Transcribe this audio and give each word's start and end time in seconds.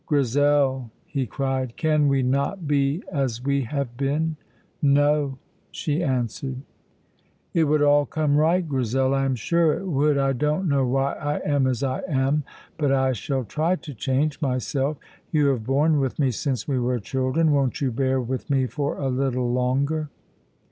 "Grizel," 0.07 0.89
he 1.05 1.27
cried, 1.27 1.77
"can 1.77 2.07
we 2.07 2.23
not 2.23 2.67
be 2.67 3.03
as 3.11 3.43
we 3.43 3.61
have 3.65 3.95
been?" 3.97 4.35
"No," 4.81 5.37
she 5.69 6.01
answered. 6.01 6.63
"It 7.53 7.65
would 7.65 7.83
all 7.83 8.07
come 8.07 8.35
right, 8.35 8.67
Grizel. 8.67 9.13
I 9.13 9.25
am 9.25 9.35
sure 9.35 9.73
it 9.79 9.85
would. 9.85 10.17
I 10.17 10.33
don't 10.33 10.67
know 10.67 10.87
why 10.87 11.13
I 11.13 11.37
am 11.47 11.67
as 11.67 11.83
I 11.83 12.01
am; 12.07 12.43
but 12.79 12.91
I 12.91 13.13
shall 13.13 13.43
try 13.43 13.75
to 13.75 13.93
change 13.93 14.41
myself. 14.41 14.97
You 15.31 15.45
have 15.49 15.67
borne 15.67 15.99
with 15.99 16.17
me 16.17 16.31
since 16.31 16.67
we 16.67 16.79
were 16.79 16.97
children. 16.97 17.51
Won't 17.51 17.79
you 17.79 17.91
bear 17.91 18.19
with 18.19 18.49
me 18.49 18.65
for 18.65 18.97
a 18.97 19.07
little 19.07 19.51
longer?" 19.53 20.09